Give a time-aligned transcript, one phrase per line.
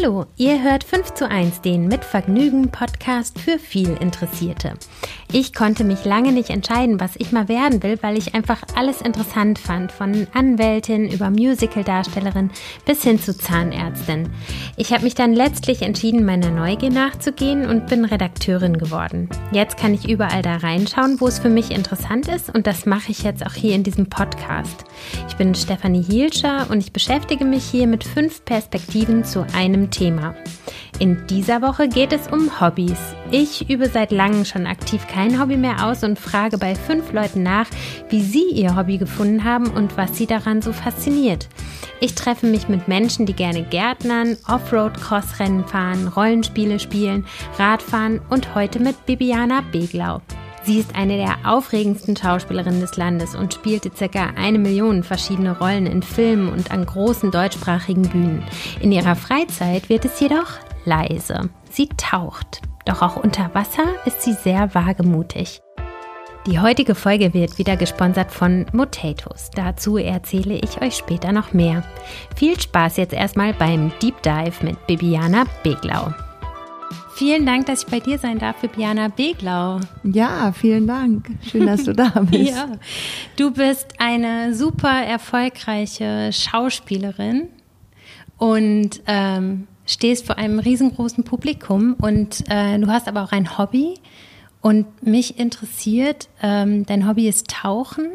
[0.00, 4.74] Hallo, ihr hört 5 zu 1, den mit Vergnügen Podcast für viel Interessierte.
[5.32, 9.00] Ich konnte mich lange nicht entscheiden, was ich mal werden will, weil ich einfach alles
[9.00, 12.50] interessant fand, von Anwältin über Musicaldarstellerin
[12.84, 14.30] bis hin zu Zahnärztin.
[14.76, 19.28] Ich habe mich dann letztlich entschieden, meiner Neugier nachzugehen und bin Redakteurin geworden.
[19.52, 23.12] Jetzt kann ich überall da reinschauen, wo es für mich interessant ist und das mache
[23.12, 24.84] ich jetzt auch hier in diesem Podcast.
[25.28, 29.90] Ich bin Stefanie Hielscher und ich beschäftige mich hier mit fünf Perspektiven zu einem einem
[29.90, 30.34] Thema.
[31.00, 32.98] In dieser Woche geht es um Hobbys.
[33.30, 37.44] Ich übe seit langem schon aktiv kein Hobby mehr aus und frage bei fünf Leuten
[37.44, 37.66] nach,
[38.08, 41.48] wie sie ihr Hobby gefunden haben und was sie daran so fasziniert.
[42.00, 47.26] Ich treffe mich mit Menschen, die gerne Gärtnern, Offroad-Crossrennen fahren, Rollenspiele spielen,
[47.58, 50.20] Radfahren und heute mit Bibiana Beglau.
[50.64, 55.86] Sie ist eine der aufregendsten Schauspielerinnen des Landes und spielte circa eine Million verschiedene Rollen
[55.86, 58.42] in Filmen und an großen deutschsprachigen Bühnen.
[58.80, 61.50] In ihrer Freizeit wird es jedoch leise.
[61.70, 62.62] Sie taucht.
[62.84, 65.60] Doch auch unter Wasser ist sie sehr wagemutig.
[66.46, 69.50] Die heutige Folge wird wieder gesponsert von Motatos.
[69.54, 71.82] Dazu erzähle ich euch später noch mehr.
[72.36, 76.14] Viel Spaß jetzt erstmal beim Deep Dive mit Bibiana Beglau.
[77.14, 79.80] Vielen Dank, dass ich bei dir sein darf, Bibiana Beglau.
[80.04, 81.28] Ja, vielen Dank.
[81.42, 82.50] Schön, dass du da bist.
[82.50, 82.68] ja.
[83.36, 87.48] Du bist eine super erfolgreiche Schauspielerin
[88.38, 93.94] und ähm, stehst vor einem riesengroßen Publikum und äh, du hast aber auch ein Hobby.
[94.60, 98.08] Und mich interessiert, ähm, dein Hobby ist Tauchen.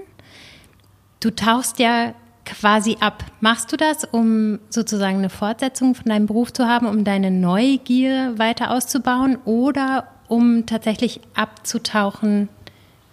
[1.19, 2.13] Du tauchst ja
[2.45, 3.23] quasi ab.
[3.39, 8.37] Machst du das, um sozusagen eine Fortsetzung von deinem Beruf zu haben, um deine Neugier
[8.37, 12.49] weiter auszubauen oder um tatsächlich abzutauchen,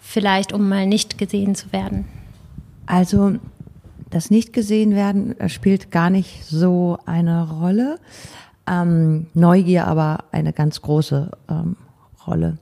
[0.01, 2.07] vielleicht um mal nicht gesehen zu werden?
[2.87, 3.39] Also
[4.11, 7.99] das nicht gesehen werden äh, spielt gar nicht so eine Rolle.
[8.67, 11.77] Ähm, Neugier aber eine ganz große ähm,
[12.27, 12.59] Rolle.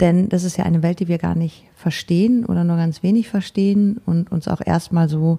[0.00, 3.28] Denn das ist ja eine Welt, die wir gar nicht verstehen oder nur ganz wenig
[3.28, 5.38] verstehen und uns auch erstmal so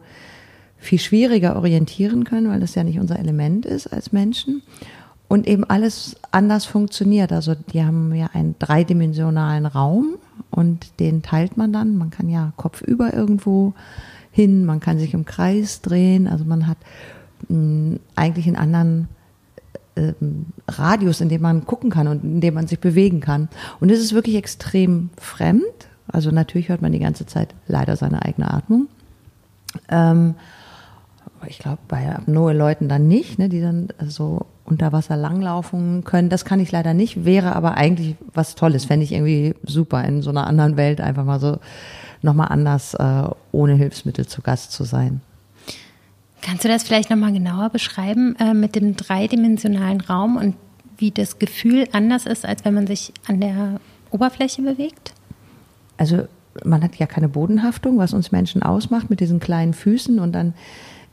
[0.78, 4.62] viel schwieriger orientieren können, weil das ja nicht unser Element ist als Menschen.
[5.28, 7.32] Und eben alles anders funktioniert.
[7.32, 10.18] Also die haben ja einen dreidimensionalen Raum
[10.52, 11.98] und den teilt man dann.
[11.98, 13.74] Man kann ja kopfüber irgendwo
[14.32, 16.28] hin, man kann sich im Kreis drehen.
[16.28, 16.78] Also man hat
[17.50, 19.08] mh, hm, eigentlich einen anderen
[19.96, 23.50] ähm, Radius, in dem man gucken kann und in dem man sich bewegen kann.
[23.80, 25.64] Und es ist wirklich extrem fremd.
[26.08, 28.88] Also natürlich hört man die ganze Zeit leider seine eigene Atmung.
[29.90, 30.36] Ähm,
[31.48, 36.30] ich glaube, bei Apnoe-Leuten dann nicht, ne, die dann so unter Wasser langlaufen können.
[36.30, 38.86] Das kann ich leider nicht, wäre aber eigentlich was Tolles.
[38.86, 41.60] Fände ich irgendwie super, in so einer anderen Welt einfach mal so
[42.22, 45.22] nochmal anders äh, ohne Hilfsmittel zu Gast zu sein.
[46.46, 50.56] Kannst du das vielleicht nochmal genauer beschreiben äh, mit dem dreidimensionalen Raum und
[50.96, 53.80] wie das Gefühl anders ist, als wenn man sich an der
[54.12, 55.14] Oberfläche bewegt?
[55.98, 56.28] Also
[56.64, 60.54] man hat ja keine Bodenhaftung, was uns Menschen ausmacht, mit diesen kleinen Füßen und dann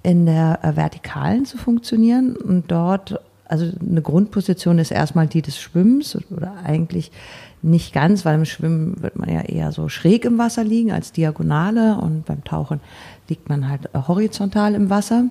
[0.02, 2.36] in der äh, Vertikalen zu funktionieren.
[2.36, 7.10] Und dort, also eine Grundposition ist erstmal die des Schwimmens oder eigentlich
[7.62, 11.12] nicht ganz, weil im Schwimmen wird man ja eher so schräg im Wasser liegen als
[11.12, 12.80] Diagonale und beim Tauchen
[13.28, 15.24] liegt man halt horizontal im Wasser,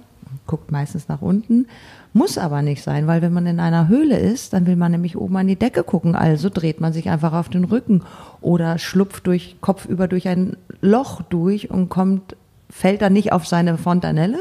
[0.48, 1.68] guckt meistens nach unten.
[2.14, 5.18] Muss aber nicht sein, weil wenn man in einer Höhle ist, dann will man nämlich
[5.18, 6.16] oben an die Decke gucken.
[6.16, 8.04] Also dreht man sich einfach auf den Rücken
[8.42, 12.36] oder schlupft durch kopfüber durch ein Loch durch und kommt,
[12.70, 14.40] fällt dann nicht auf seine Fontanelle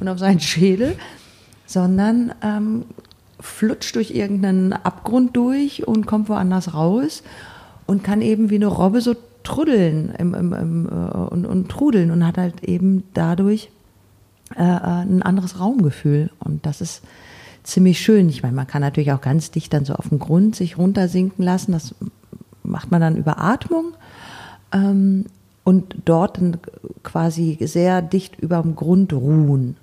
[0.00, 0.96] und auf seinen Schädel,
[1.66, 2.84] sondern ähm,
[3.40, 7.22] flutscht durch irgendeinen Abgrund durch und kommt woanders raus
[7.86, 9.14] und kann eben wie eine Robbe so
[9.48, 13.70] truddeln im, im, im, äh, und, und, trudeln und hat halt eben dadurch
[14.54, 16.30] äh, äh, ein anderes Raumgefühl.
[16.38, 17.02] Und das ist
[17.62, 18.28] ziemlich schön.
[18.28, 21.42] Ich meine, man kann natürlich auch ganz dicht dann so auf den Grund sich runtersinken
[21.42, 21.72] lassen.
[21.72, 21.94] Das
[22.62, 23.94] macht man dann über Atmung.
[24.70, 25.24] Ähm,
[25.64, 26.58] und dort dann
[27.02, 29.76] quasi sehr dicht über dem Grund ruhen.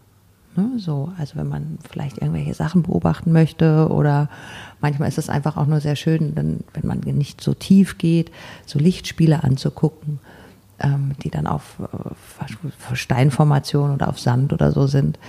[0.58, 4.30] Ne, so, also wenn man vielleicht irgendwelche Sachen beobachten möchte oder
[4.80, 8.32] manchmal ist es einfach auch nur sehr schön, dann, wenn man nicht so tief geht,
[8.66, 10.20] so Lichtspiele anzugucken,
[10.80, 15.20] ähm, die dann auf äh, Steinformationen oder auf Sand oder so sind.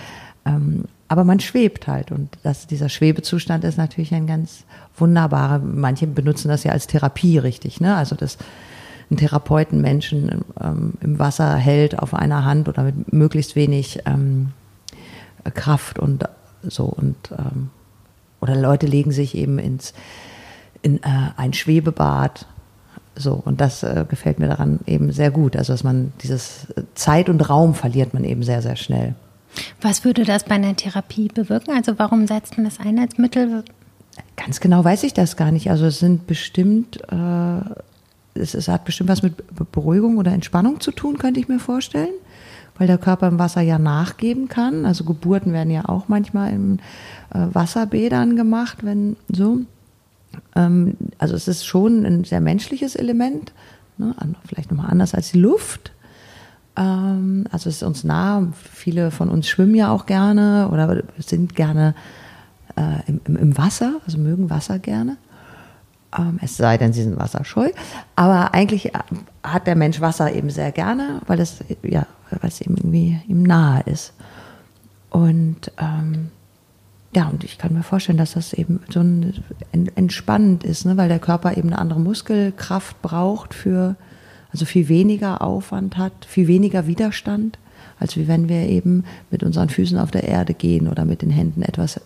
[0.45, 4.63] Ähm, aber man schwebt halt und das, dieser Schwebezustand ist natürlich ein ganz
[4.95, 5.59] wunderbarer.
[5.59, 7.95] Manche benutzen das ja als Therapie richtig, ne?
[7.95, 8.37] Also das
[9.09, 14.51] ein Therapeuten Menschen ähm, im Wasser hält auf einer Hand oder mit möglichst wenig ähm,
[15.51, 16.25] Kraft und
[16.63, 17.69] so und ähm,
[18.39, 19.93] oder Leute legen sich eben ins
[20.81, 22.45] in äh, ein Schwebebad
[23.15, 27.29] so und das äh, gefällt mir daran eben sehr gut also dass man dieses Zeit
[27.29, 29.15] und Raum verliert man eben sehr sehr schnell
[29.81, 31.73] Was würde das bei einer Therapie bewirken?
[31.75, 33.63] Also warum setzt man das ein als Mittel?
[34.35, 35.69] Ganz genau weiß ich das gar nicht.
[35.69, 39.35] Also es sind bestimmt, äh, es, es hat bestimmt was mit
[39.71, 42.13] Beruhigung oder Entspannung zu tun, könnte ich mir vorstellen,
[42.77, 44.85] weil der Körper im Wasser ja nachgeben kann.
[44.85, 46.79] Also Geburten werden ja auch manchmal in
[47.33, 49.59] äh, Wasserbädern gemacht, wenn so.
[50.55, 53.53] Ähm, also es ist schon ein sehr menschliches Element,
[53.97, 54.15] ne?
[54.45, 55.91] vielleicht nochmal anders als die Luft.
[56.75, 58.47] Ähm, also es ist uns nah.
[58.71, 61.95] Viele von uns schwimmen ja auch gerne oder sind gerne
[62.75, 65.17] äh, im, im, Wasser, also mögen Wasser gerne.
[66.17, 67.69] Ähm, es sei denn, sie sind wasserscheu.
[68.15, 68.99] Aber eigentlich äh,
[69.43, 73.43] hat der Mensch Wasser eben sehr gerne, weil es, ja, weil es eben irgendwie ihm
[73.43, 74.13] nahe ist.
[75.09, 76.29] Und ähm,
[77.15, 79.33] ja, und ich kann mir vorstellen, dass das eben so ein,
[79.95, 80.97] entspannend ist, ne?
[80.97, 83.95] weil der Körper eben eine andere Muskelkraft braucht für,
[84.51, 87.57] also viel weniger Aufwand hat, viel weniger Widerstand,
[87.99, 91.31] als wie wenn wir eben mit unseren Füßen auf der Erde gehen oder mit den
[91.31, 92.01] Händen etwas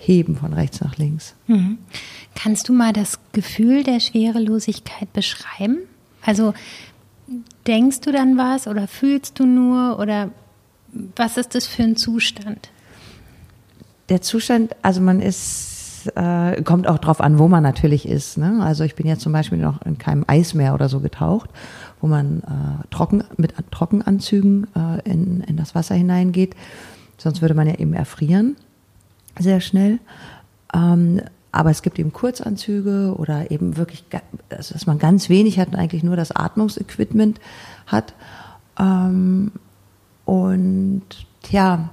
[0.00, 1.34] heben von rechts nach links.
[1.46, 1.78] Mhm.
[2.34, 5.78] Kannst du mal das Gefühl der Schwerelosigkeit beschreiben?
[6.24, 6.54] Also
[7.66, 10.30] denkst du dann was oder fühlst du nur oder
[11.16, 12.70] was ist das für ein Zustand?
[14.08, 18.38] Der Zustand, also man ist, äh, kommt auch drauf an, wo man natürlich ist.
[18.38, 18.58] Ne?
[18.62, 21.50] Also ich bin jetzt zum Beispiel noch in keinem Eismeer oder so getaucht,
[22.00, 26.56] wo man äh, trocken, mit Trockenanzügen äh, in, in das Wasser hineingeht.
[27.18, 28.56] Sonst würde man ja eben erfrieren
[29.38, 29.98] sehr schnell.
[30.74, 31.22] Ähm,
[31.52, 34.04] aber es gibt eben Kurzanzüge oder eben wirklich,
[34.50, 37.40] also dass man ganz wenig hat und eigentlich nur das Atmungsequipment
[37.86, 38.14] hat.
[38.78, 39.52] Ähm,
[40.24, 41.02] und
[41.50, 41.90] ja,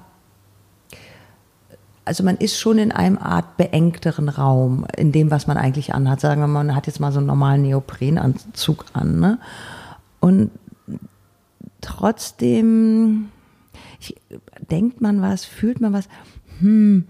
[2.06, 6.22] also man ist schon in einem Art beengteren Raum, in dem, was man eigentlich anhat.
[6.22, 9.20] Sagen wir mal, man hat jetzt mal so einen normalen Neoprenanzug an.
[9.20, 9.40] Ne?
[10.20, 10.52] Und
[11.82, 13.30] trotzdem
[14.00, 14.16] ich,
[14.70, 16.08] denkt man was, fühlt man was,
[16.60, 17.08] hm,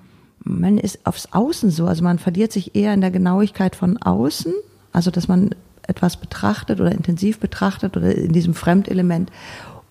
[0.48, 4.54] man ist aufs Außen so, also man verliert sich eher in der Genauigkeit von außen,
[4.92, 9.32] also dass man etwas betrachtet oder intensiv betrachtet oder in diesem Fremdelement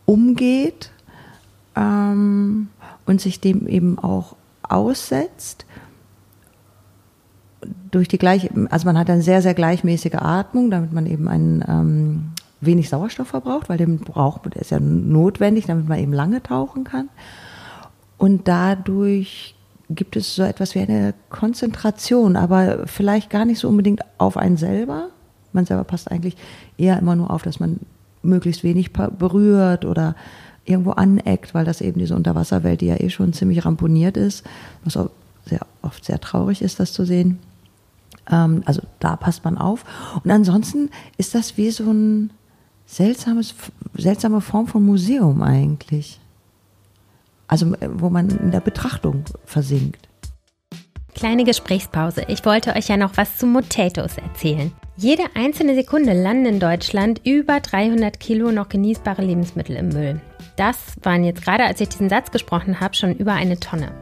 [0.04, 0.90] umgeht
[1.74, 2.68] ähm,
[3.06, 5.64] und sich dem eben auch aussetzt.
[7.90, 11.64] Durch die gleiche, also man hat eine sehr, sehr gleichmäßige Atmung, damit man eben einen
[11.66, 16.42] ähm, wenig Sauerstoff verbraucht, weil den braucht, der ist ja notwendig, damit man eben lange
[16.42, 17.08] tauchen kann.
[18.18, 19.55] Und dadurch
[19.90, 24.56] gibt es so etwas wie eine Konzentration, aber vielleicht gar nicht so unbedingt auf einen
[24.56, 25.08] selber.
[25.52, 26.36] Man selber passt eigentlich
[26.76, 27.80] eher immer nur auf, dass man
[28.22, 30.16] möglichst wenig berührt oder
[30.64, 34.44] irgendwo aneckt, weil das eben diese Unterwasserwelt, die ja eh schon ziemlich ramponiert ist,
[34.84, 35.10] was auch
[35.44, 37.38] sehr oft sehr traurig ist, das zu sehen.
[38.28, 39.84] Ähm, also da passt man auf.
[40.24, 42.30] Und ansonsten ist das wie so ein
[42.86, 43.54] seltsames,
[43.96, 46.20] seltsame Form von Museum eigentlich.
[47.48, 50.08] Also äh, wo man in der Betrachtung versinkt.
[51.14, 52.24] Kleine Gesprächspause.
[52.28, 54.70] Ich wollte euch ja noch was zu Potatoes erzählen.
[54.98, 60.20] Jede einzelne Sekunde landen in Deutschland über 300 Kilo noch genießbare Lebensmittel im Müll.
[60.56, 63.92] Das waren jetzt gerade, als ich diesen Satz gesprochen habe, schon über eine Tonne.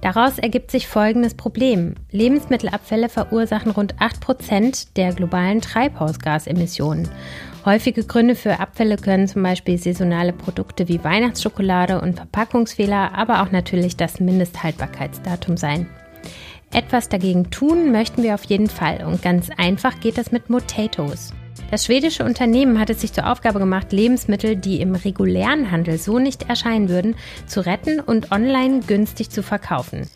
[0.00, 1.94] Daraus ergibt sich folgendes Problem.
[2.10, 7.08] Lebensmittelabfälle verursachen rund 8% der globalen Treibhausgasemissionen.
[7.64, 13.50] Häufige Gründe für Abfälle können zum Beispiel saisonale Produkte wie Weihnachtsschokolade und Verpackungsfehler, aber auch
[13.50, 15.86] natürlich das Mindesthaltbarkeitsdatum sein.
[16.72, 21.32] Etwas dagegen tun möchten wir auf jeden Fall und ganz einfach geht das mit Potatoes.
[21.70, 26.18] Das schwedische Unternehmen hat es sich zur Aufgabe gemacht, Lebensmittel, die im regulären Handel so
[26.18, 27.14] nicht erscheinen würden,
[27.46, 30.08] zu retten und online günstig zu verkaufen.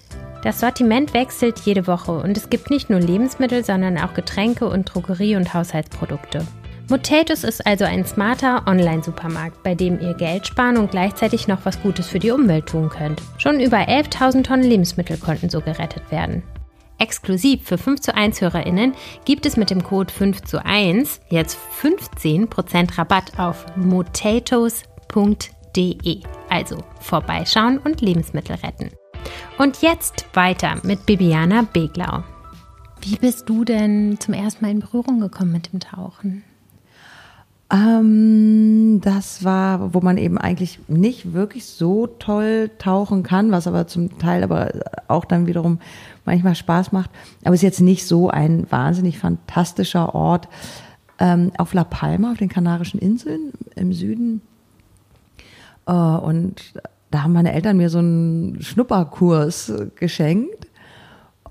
[0.43, 4.87] Das Sortiment wechselt jede Woche und es gibt nicht nur Lebensmittel, sondern auch Getränke und
[4.87, 6.47] Drogerie- und Haushaltsprodukte.
[6.89, 11.81] Motatus ist also ein smarter Online-Supermarkt, bei dem ihr Geld sparen und gleichzeitig noch was
[11.81, 13.23] Gutes für die Umwelt tun könnt.
[13.39, 16.43] Schon über 11.000 Tonnen Lebensmittel konnten so gerettet werden.
[17.03, 18.95] Exklusiv für 5 zu 1 HörerInnen
[19.25, 24.85] gibt es mit dem Code 5 zu 1 jetzt 15% Rabatt auf motatos.de.
[26.49, 28.91] Also vorbeischauen und Lebensmittel retten.
[29.59, 32.23] Und jetzt weiter mit Bibiana Beglau.
[33.01, 36.45] Wie bist du denn zum ersten Mal in Berührung gekommen mit dem Tauchen?
[37.73, 43.89] Ähm, das war, wo man eben eigentlich nicht wirklich so toll tauchen kann, was aber
[43.89, 44.71] zum Teil aber
[45.09, 45.81] auch dann wiederum
[46.25, 47.11] manchmal Spaß macht.
[47.45, 50.49] Aber es ist jetzt nicht so ein wahnsinnig fantastischer Ort
[51.19, 54.41] ähm, auf La Palma, auf den Kanarischen Inseln im Süden.
[55.87, 56.75] Äh, und
[57.11, 60.67] da haben meine Eltern mir so einen Schnupperkurs geschenkt.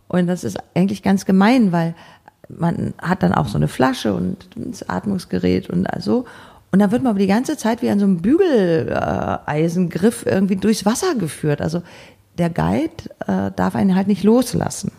[0.07, 1.95] Und das ist eigentlich ganz gemein, weil
[2.49, 6.25] man hat dann auch so eine Flasche und das Atmungsgerät und also.
[6.71, 10.85] Und dann wird man aber die ganze Zeit wie an so einem Bügeleisengriff irgendwie durchs
[10.85, 11.61] Wasser geführt.
[11.61, 11.81] Also
[12.37, 12.91] der Guide
[13.27, 14.91] äh, darf einen halt nicht loslassen,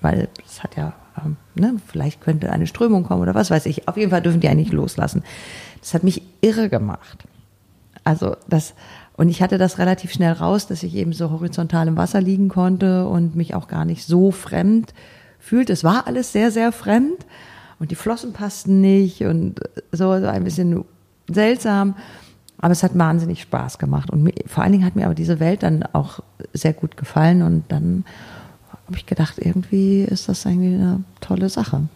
[0.00, 3.88] weil es hat ja, ähm, ne, vielleicht könnte eine Strömung kommen oder was weiß ich.
[3.88, 5.22] Auf jeden Fall dürfen die einen nicht loslassen.
[5.80, 7.24] Das hat mich irre gemacht.
[8.04, 8.74] Also das,
[9.16, 12.48] und ich hatte das relativ schnell raus, dass ich eben so horizontal im Wasser liegen
[12.48, 14.94] konnte und mich auch gar nicht so fremd
[15.38, 15.72] fühlte.
[15.72, 17.26] Es war alles sehr, sehr fremd
[17.78, 19.60] und die Flossen passten nicht und
[19.92, 20.84] so, so ein bisschen
[21.28, 21.96] seltsam.
[22.60, 24.10] Aber es hat wahnsinnig Spaß gemacht.
[24.10, 26.20] Und mir, vor allen Dingen hat mir aber diese Welt dann auch
[26.52, 27.42] sehr gut gefallen.
[27.42, 28.04] Und dann
[28.86, 31.88] habe ich gedacht, irgendwie ist das irgendwie eine tolle Sache.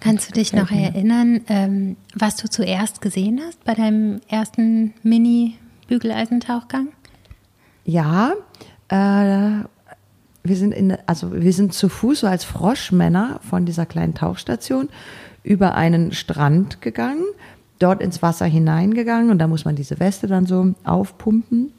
[0.00, 6.88] Kannst du dich noch erinnern, ähm, was du zuerst gesehen hast bei deinem ersten Mini-Bügeleisentauchgang?
[7.84, 8.34] Ja,
[8.88, 9.64] äh,
[10.44, 14.90] wir sind in, also wir sind zu Fuß so als Froschmänner von dieser kleinen Tauchstation
[15.42, 17.24] über einen Strand gegangen
[17.78, 21.72] dort ins Wasser hineingegangen und da muss man diese Weste dann so aufpumpen,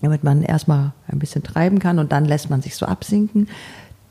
[0.00, 3.48] damit man erstmal ein bisschen treiben kann und dann lässt man sich so absinken.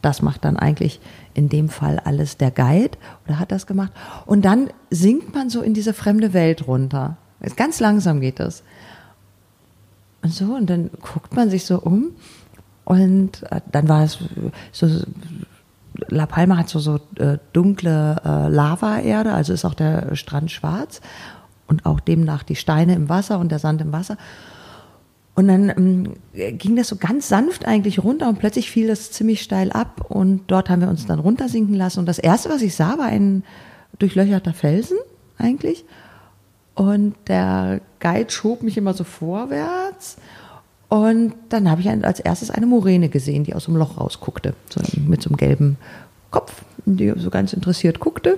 [0.02, 1.00] Das macht dann eigentlich
[1.34, 3.92] in dem Fall alles der Guide oder hat das gemacht.
[4.26, 7.18] Und dann sinkt man so in diese fremde Welt runter.
[7.56, 8.64] Ganz langsam geht das.
[10.22, 12.12] Und so, und dann guckt man sich so um
[12.86, 14.20] und äh, dann war es
[14.72, 14.88] so
[16.10, 21.02] La Palma hat so, so äh, dunkle äh, Lavaerde, also ist auch der Strand schwarz
[21.68, 24.18] und auch demnach die Steine im Wasser und der Sand im Wasser.
[25.36, 26.14] Und dann ähm,
[26.58, 30.44] ging das so ganz sanft eigentlich runter und plötzlich fiel das ziemlich steil ab und
[30.48, 32.00] dort haben wir uns dann runtersinken lassen.
[32.00, 33.44] Und das erste, was ich sah, war ein
[33.98, 34.98] durchlöcherter Felsen
[35.38, 35.86] eigentlich.
[36.76, 40.18] Und der Guide schob mich immer so vorwärts
[40.94, 44.80] und dann habe ich als erstes eine Moräne gesehen, die aus dem Loch rausguckte, so
[45.08, 45.78] mit so einem gelben
[46.30, 48.38] Kopf, die so ganz interessiert guckte.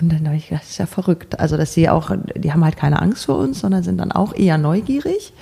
[0.00, 1.38] Und dann habe ich gedacht, das ist ja verrückt.
[1.38, 4.34] Also, dass sie auch, die haben halt keine Angst vor uns, sondern sind dann auch
[4.34, 5.34] eher neugierig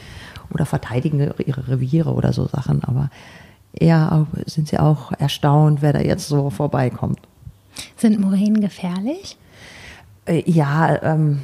[0.52, 2.82] oder verteidigen ihre Reviere oder so Sachen.
[2.82, 3.08] Aber
[3.72, 7.20] eher sind sie auch erstaunt, wer da jetzt so vorbeikommt.
[7.96, 9.36] Sind Moränen gefährlich?
[10.24, 11.42] Äh, ja, ähm,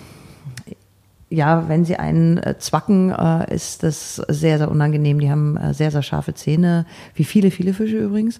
[1.32, 5.18] ja, wenn sie einen äh, zwacken, äh, ist das sehr, sehr unangenehm.
[5.18, 6.84] Die haben äh, sehr, sehr scharfe Zähne,
[7.14, 8.38] wie viele, viele Fische übrigens,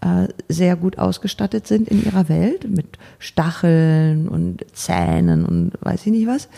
[0.00, 6.12] äh, sehr gut ausgestattet sind in ihrer Welt mit Stacheln und Zähnen und weiß ich
[6.12, 6.48] nicht was.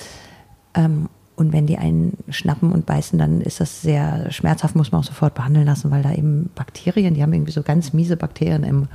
[0.74, 5.00] Ähm, und wenn die einen schnappen und beißen, dann ist das sehr schmerzhaft, muss man
[5.00, 8.62] auch sofort behandeln lassen, weil da eben Bakterien, die haben irgendwie so ganz miese Bakterien
[8.62, 8.88] im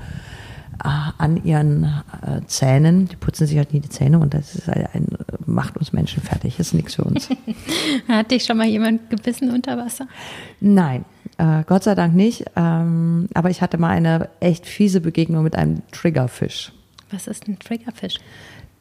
[0.79, 3.07] an ihren äh, Zähnen.
[3.07, 5.07] Die putzen sich halt nie die Zähne und das ist ein, ein
[5.45, 6.57] macht uns Menschen fertig.
[6.57, 7.29] Das ist nichts für uns.
[8.07, 10.07] Hat dich schon mal jemand gebissen unter Wasser?
[10.59, 11.05] Nein,
[11.37, 12.45] äh, Gott sei Dank nicht.
[12.55, 16.71] Ähm, aber ich hatte mal eine echt fiese Begegnung mit einem Triggerfisch.
[17.11, 18.15] Was ist ein Triggerfisch?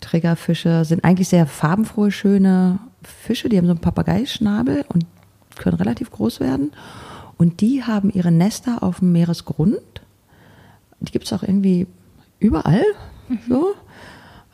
[0.00, 3.48] Triggerfische sind eigentlich sehr farbenfrohe, schöne Fische.
[3.48, 5.06] Die haben so einen Papageischnabel und
[5.56, 6.72] können relativ groß werden.
[7.38, 9.76] Und die haben ihre Nester auf dem Meeresgrund
[11.06, 11.86] die gibt es auch irgendwie
[12.38, 12.84] überall.
[13.28, 13.38] Mhm.
[13.48, 13.74] So.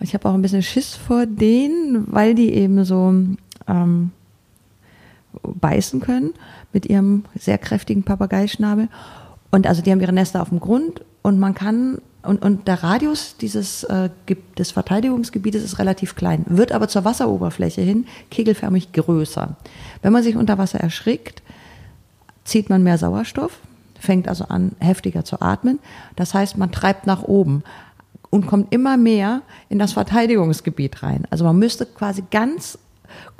[0.00, 3.14] Ich habe auch ein bisschen Schiss vor denen, weil die eben so
[3.68, 4.10] ähm,
[5.42, 6.34] beißen können
[6.72, 8.88] mit ihrem sehr kräftigen Papageischnabel.
[9.50, 12.82] Und also die haben ihre Nester auf dem Grund und man kann und, und der
[12.82, 14.08] Radius dieses äh,
[14.56, 19.56] des Verteidigungsgebietes ist relativ klein, wird aber zur Wasseroberfläche hin kegelförmig größer.
[20.02, 21.42] Wenn man sich unter Wasser erschrickt,
[22.44, 23.58] zieht man mehr Sauerstoff,
[24.02, 25.78] fängt also an, heftiger zu atmen.
[26.16, 27.62] Das heißt, man treibt nach oben
[28.30, 31.26] und kommt immer mehr in das Verteidigungsgebiet rein.
[31.30, 32.78] Also man müsste quasi ganz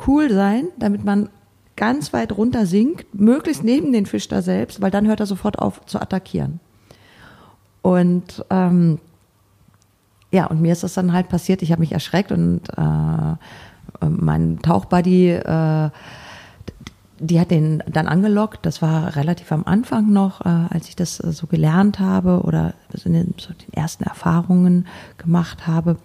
[0.06, 1.28] cool sein, damit man
[1.76, 5.58] ganz weit runter sinkt, möglichst neben den Fisch da selbst, weil dann hört er sofort
[5.58, 6.60] auf zu attackieren.
[7.80, 8.98] Und ähm,
[10.30, 11.62] ja, und mir ist das dann halt passiert.
[11.62, 15.90] Ich habe mich erschreckt und äh, mein Tauchbuddy äh,
[17.22, 18.66] die hat den dann angelockt.
[18.66, 22.74] Das war relativ am Anfang noch, äh, als ich das äh, so gelernt habe oder
[22.92, 24.86] so den, so den ersten Erfahrungen
[25.18, 25.96] gemacht habe.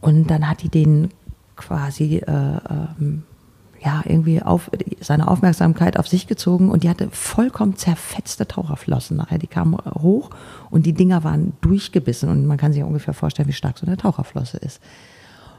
[0.00, 1.10] Und dann hat die den
[1.56, 3.24] quasi äh, ähm,
[3.84, 9.38] ja irgendwie auf seine Aufmerksamkeit auf sich gezogen und die hatte vollkommen zerfetzte Taucherflossen nachher.
[9.38, 10.30] Die kamen hoch
[10.70, 13.98] und die Dinger waren durchgebissen und man kann sich ungefähr vorstellen, wie stark so eine
[13.98, 14.80] Taucherflosse ist.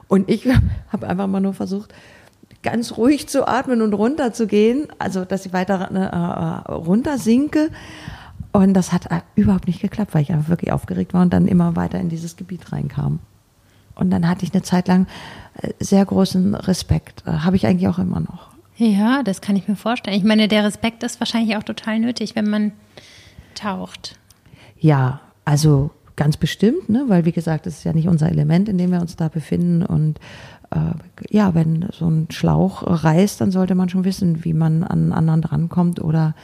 [0.07, 0.47] Und ich
[0.91, 1.93] habe einfach mal nur versucht,
[2.65, 7.69] ganz ruhig zu atmen und runter zu gehen, also dass ich weiter äh, runter sinke.
[8.51, 11.47] Und das hat äh, überhaupt nicht geklappt, weil ich einfach wirklich aufgeregt war und dann
[11.47, 13.19] immer weiter in dieses Gebiet reinkam.
[13.93, 15.07] Und dann hatte ich eine Zeit lang
[15.61, 17.23] äh, sehr großen Respekt.
[17.25, 18.49] Äh, habe ich eigentlich auch immer noch.
[18.77, 20.17] Ja, das kann ich mir vorstellen.
[20.17, 22.73] Ich meine, der Respekt ist wahrscheinlich auch total nötig, wenn man
[23.53, 24.17] taucht.
[24.79, 27.05] Ja, also ganz bestimmt, ne?
[27.07, 29.85] weil wie gesagt, es ist ja nicht unser Element, in dem wir uns da befinden.
[29.85, 30.19] Und
[30.75, 30.93] äh,
[31.29, 35.13] ja, wenn so ein Schlauch reißt, dann sollte man schon wissen, wie man an einen
[35.13, 36.35] anderen drankommt oder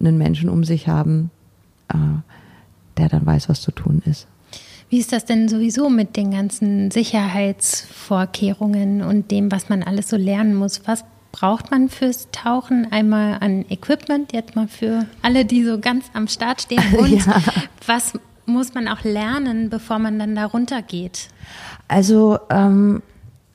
[0.00, 1.30] einen Menschen um sich haben,
[1.88, 1.96] äh,
[2.96, 4.26] der dann weiß, was zu tun ist.
[4.90, 10.16] Wie ist das denn sowieso mit den ganzen Sicherheitsvorkehrungen und dem, was man alles so
[10.16, 10.80] lernen muss?
[10.86, 12.90] Was braucht man fürs Tauchen?
[12.90, 16.82] Einmal an Equipment, jetzt mal für alle, die so ganz am Start stehen.
[16.98, 17.42] Und ja.
[17.86, 18.14] was
[18.46, 21.28] muss man auch lernen, bevor man dann da runtergeht?
[21.86, 23.02] Also ähm,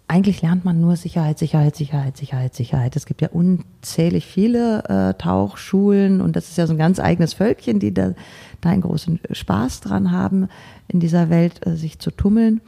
[0.07, 2.95] eigentlich lernt man nur Sicherheit, Sicherheit, Sicherheit, Sicherheit, Sicherheit.
[2.95, 7.33] Es gibt ja unzählig viele äh, Tauchschulen und das ist ja so ein ganz eigenes
[7.33, 8.13] Völkchen, die da,
[8.61, 10.49] da einen großen Spaß dran haben,
[10.87, 12.61] in dieser Welt äh, sich zu tummeln.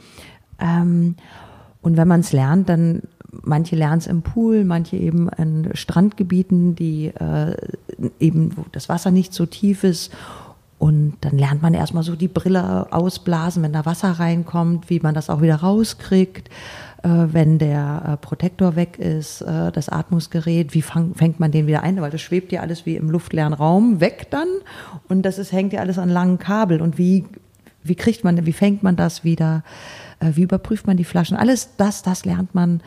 [0.60, 1.16] Ähm,
[1.82, 3.04] und wenn man es lernt, dann
[3.44, 7.56] manche lernen es im Pool, manche eben in Strandgebieten, die äh,
[8.20, 10.12] eben, wo das Wasser nicht so tief ist.
[10.78, 15.16] Und dann lernt man erstmal so die Brille ausblasen, wenn da Wasser reinkommt, wie man
[15.16, 16.50] das auch wieder rauskriegt,
[17.04, 21.84] wenn der äh, Protektor weg ist, äh, das Atmungsgerät, wie fang, fängt man den wieder
[21.84, 24.48] ein, weil das schwebt ja alles wie im luftleeren Raum weg dann
[25.08, 27.26] und das ist, hängt ja alles an langen Kabel und wie,
[27.84, 29.64] wie kriegt man, wie fängt man das wieder,
[30.20, 32.82] äh, wie überprüft man die Flaschen, alles das, das lernt man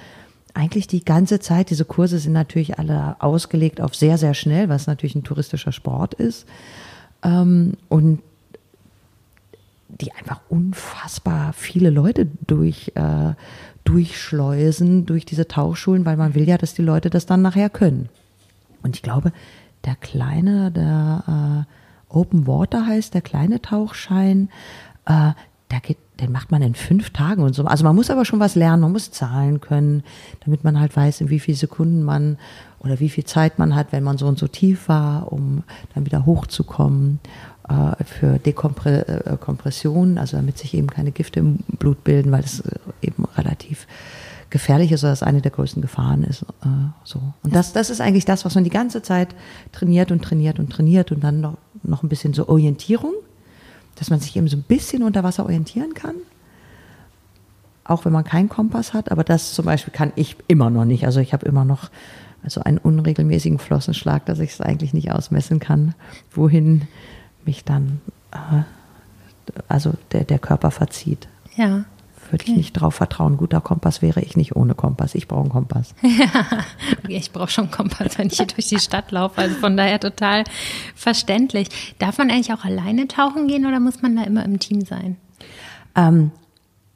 [0.54, 1.70] eigentlich die ganze Zeit.
[1.70, 6.14] Diese Kurse sind natürlich alle ausgelegt auf sehr, sehr schnell, was natürlich ein touristischer Sport
[6.14, 6.46] ist.
[7.22, 8.20] Ähm, und
[9.88, 13.34] die einfach unfassbar viele Leute durch, äh,
[13.88, 18.10] durchschleusen durch diese Tauchschulen, weil man will ja, dass die Leute das dann nachher können.
[18.82, 19.32] Und ich glaube,
[19.86, 24.50] der kleine, der äh, Open Water heißt, der kleine Tauchschein,
[25.06, 25.32] äh,
[25.70, 27.64] der geht den macht man in fünf Tagen und so.
[27.64, 30.02] Also man muss aber schon was lernen, man muss zahlen können,
[30.44, 32.38] damit man halt weiß, in wie viele Sekunden man
[32.80, 35.62] oder wie viel Zeit man hat, wenn man so und so tief war, um
[35.94, 37.20] dann wieder hochzukommen
[37.68, 42.60] äh, für Dekompression, äh, also damit sich eben keine Gifte im Blut bilden, weil es
[42.60, 42.78] äh,
[43.38, 43.86] relativ
[44.50, 46.42] gefährlich ist oder das eine der größten Gefahren ist.
[46.42, 46.66] Äh,
[47.04, 47.20] so.
[47.42, 49.34] Und das, das ist eigentlich das, was man die ganze Zeit
[49.72, 53.14] trainiert und trainiert und trainiert und dann noch, noch ein bisschen so Orientierung
[53.98, 56.14] dass man sich eben so ein bisschen unter Wasser orientieren kann.
[57.84, 61.04] Auch wenn man keinen Kompass hat, aber das zum Beispiel kann ich immer noch nicht.
[61.04, 61.90] Also ich habe immer noch
[62.42, 65.94] also einen unregelmäßigen Flossenschlag, dass ich es eigentlich nicht ausmessen kann,
[66.30, 66.82] wohin
[67.44, 68.62] mich dann äh,
[69.66, 71.28] also der, der Körper verzieht.
[71.56, 71.84] Ja
[72.32, 73.36] würde ich nicht drauf vertrauen.
[73.36, 75.14] Guter Kompass wäre ich nicht ohne Kompass.
[75.14, 75.94] Ich brauche einen Kompass.
[77.08, 79.40] Ja, ich brauche schon einen Kompass, wenn ich hier durch die Stadt laufe.
[79.40, 80.44] Also von daher total
[80.94, 81.94] verständlich.
[81.98, 85.16] Darf man eigentlich auch alleine tauchen gehen oder muss man da immer im Team sein?
[85.96, 86.32] Ähm,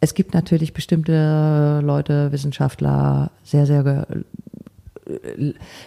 [0.00, 4.06] es gibt natürlich bestimmte Leute, Wissenschaftler, sehr, sehr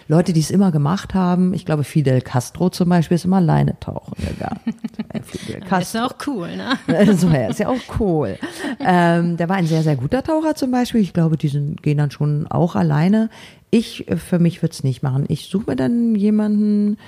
[0.08, 3.78] Leute, die es immer gemacht haben, ich glaube Fidel Castro zum Beispiel ist immer alleine
[3.80, 4.60] tauchen gegangen.
[5.24, 5.98] Fidel Castro.
[5.98, 6.78] Ist auch cool, ne?
[7.16, 8.38] So, ja, ist ja auch cool.
[8.80, 11.00] Ähm, der war ein sehr, sehr guter Taucher zum Beispiel.
[11.00, 13.30] Ich glaube, die sind, gehen dann schon auch alleine.
[13.70, 15.24] Ich, äh, für mich würde es nicht machen.
[15.28, 16.98] Ich suche mir dann jemanden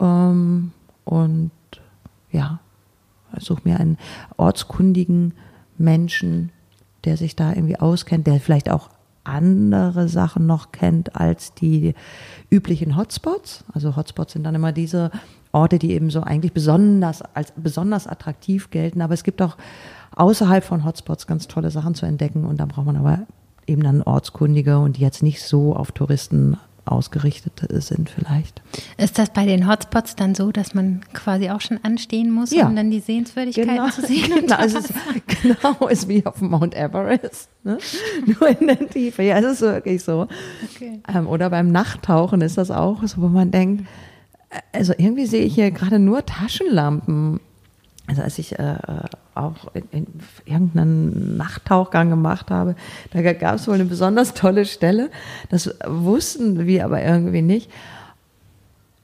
[0.00, 0.72] ähm,
[1.04, 1.50] und
[2.30, 2.60] ja,
[3.38, 3.98] suche mir einen
[4.36, 5.34] ortskundigen
[5.78, 6.50] Menschen,
[7.04, 8.88] der sich da irgendwie auskennt, der vielleicht auch
[9.24, 11.94] andere Sachen noch kennt als die
[12.50, 13.64] üblichen Hotspots.
[13.72, 15.10] Also Hotspots sind dann immer diese
[15.52, 19.02] Orte, die eben so eigentlich besonders als besonders attraktiv gelten.
[19.02, 19.56] Aber es gibt auch
[20.16, 23.20] außerhalb von Hotspots ganz tolle Sachen zu entdecken und da braucht man aber
[23.66, 28.60] eben dann Ortskundige und die jetzt nicht so auf Touristen ausgerichtet sind vielleicht.
[28.98, 32.66] Ist das bei den Hotspots dann so, dass man quasi auch schon anstehen muss, ja.
[32.66, 33.88] um dann die Sehenswürdigkeiten genau.
[33.88, 34.32] zu sehen?
[34.42, 34.92] Genau, es ist,
[35.42, 37.78] genau, ist wie auf Mount Everest, ne?
[38.26, 39.22] nur in der Tiefe.
[39.22, 40.26] Ja, es ist wirklich so.
[40.74, 41.00] Okay.
[41.14, 43.86] Ähm, oder beim Nachttauchen ist das auch so, wo man denkt,
[44.50, 47.40] äh, also irgendwie sehe ich hier gerade nur Taschenlampen
[48.06, 48.76] also als ich äh,
[49.34, 50.06] auch in, in
[50.44, 52.74] irgendeinen Nachttauchgang gemacht habe,
[53.12, 55.10] da gab es wohl eine besonders tolle Stelle.
[55.50, 57.70] Das wussten wir aber irgendwie nicht.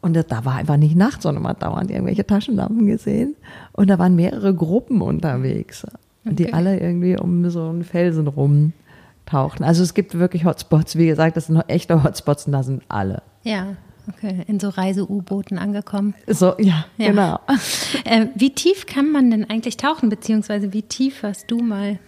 [0.00, 3.34] Und da war einfach nicht Nacht, sondern man hat dauernd irgendwelche Taschenlampen gesehen.
[3.72, 5.84] Und da waren mehrere Gruppen unterwegs,
[6.24, 6.34] okay.
[6.34, 9.64] die alle irgendwie um so einen Felsen rumtauchten.
[9.64, 13.22] Also es gibt wirklich Hotspots, wie gesagt, das sind echte Hotspots und da sind alle.
[13.42, 13.76] Ja.
[14.08, 16.14] Okay, in so Reise-U-Booten angekommen.
[16.26, 17.08] So, ja, ja.
[17.08, 17.40] genau.
[18.04, 21.98] Äh, wie tief kann man denn eigentlich tauchen, beziehungsweise wie tief warst du mal?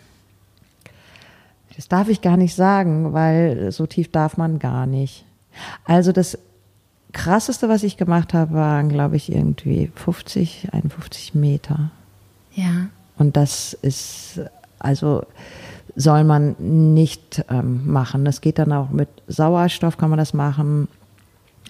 [1.76, 5.24] Das darf ich gar nicht sagen, weil so tief darf man gar nicht.
[5.84, 6.38] Also das
[7.12, 11.90] krasseste, was ich gemacht habe, waren, glaube ich, irgendwie 50, 51 Meter.
[12.54, 12.88] Ja.
[13.16, 14.40] Und das ist,
[14.78, 15.22] also
[15.96, 18.24] soll man nicht ähm, machen.
[18.24, 20.88] Das geht dann auch mit Sauerstoff, kann man das machen.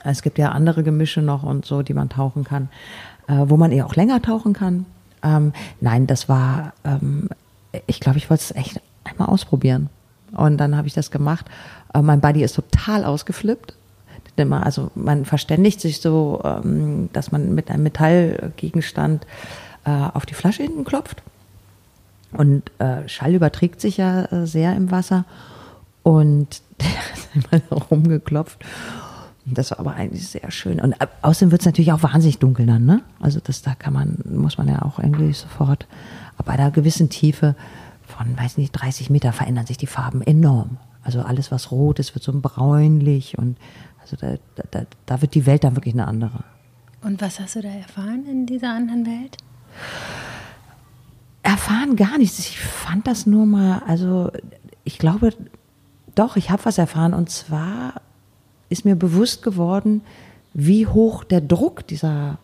[0.05, 2.69] Es gibt ja andere Gemische noch und so, die man tauchen kann,
[3.29, 4.87] äh, wo man eher auch länger tauchen kann.
[5.23, 7.29] Ähm, nein, das war, ähm,
[7.87, 9.91] ich glaube, ich wollte es echt einmal ausprobieren.
[10.33, 11.47] Und dann habe ich das gemacht.
[11.93, 13.75] Äh, mein Buddy ist total ausgeflippt.
[14.39, 19.27] Also man verständigt sich so, ähm, dass man mit einem Metallgegenstand
[19.85, 21.23] äh, auf die Flasche hinten klopft.
[22.33, 25.25] Und äh, Schall überträgt sich ja äh, sehr im Wasser.
[26.03, 28.65] Und der hat immer rumgeklopft.
[29.47, 30.81] Das war aber eigentlich sehr schön.
[30.81, 33.03] Und außerdem wird es natürlich auch wahnsinnig dunkel dann, ne?
[33.21, 35.87] Also das, da kann man, muss man ja auch irgendwie sofort,
[36.45, 37.55] bei einer gewissen Tiefe
[38.07, 40.79] von, weiß nicht, 30 Meter verändern sich die Farben enorm.
[41.03, 43.57] Also alles, was rot ist, wird so bräunlich und
[44.01, 44.37] also da,
[44.71, 46.45] da, da wird die Welt dann wirklich eine andere.
[47.03, 49.37] Und was hast du da erfahren in dieser anderen Welt?
[51.43, 52.39] Erfahren gar nichts.
[52.39, 54.31] Ich fand das nur mal, also
[54.85, 55.33] ich glaube,
[56.15, 57.95] doch, ich habe was erfahren und zwar
[58.71, 60.01] ist mir bewusst geworden,
[60.55, 62.39] wie hoch der Druck dieser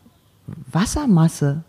[0.70, 1.64] Wassermasse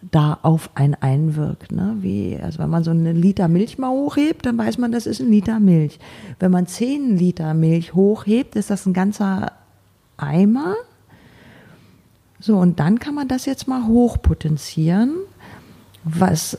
[0.00, 1.72] da auf einen einwirkt.
[1.72, 1.96] Ne?
[2.00, 5.20] Wie, also wenn man so einen Liter Milch mal hochhebt, dann weiß man, das ist
[5.20, 5.98] ein Liter Milch.
[6.38, 9.52] Wenn man zehn Liter Milch hochhebt, ist das ein ganzer
[10.16, 10.76] Eimer.
[12.40, 15.14] So, und dann kann man das jetzt mal hochpotenzieren,
[16.04, 16.56] was,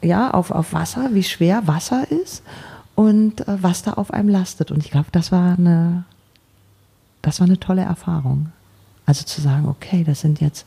[0.00, 2.44] ja, auf, auf Wasser, wie schwer Wasser ist
[2.96, 4.72] und äh, was da auf einem lastet.
[4.72, 6.04] Und ich glaube, das war eine,
[7.22, 8.50] das war eine tolle Erfahrung.
[9.04, 10.66] Also zu sagen, okay, das sind jetzt,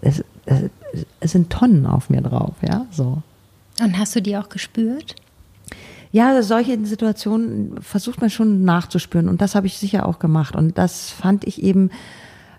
[0.00, 0.70] es, es,
[1.20, 3.22] es sind Tonnen auf mir drauf, ja, so.
[3.80, 5.14] Und hast du die auch gespürt?
[6.12, 10.76] Ja, solche Situationen versucht man schon nachzuspüren und das habe ich sicher auch gemacht und
[10.76, 11.90] das fand ich eben